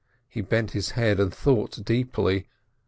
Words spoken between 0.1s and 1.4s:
He bent his head, and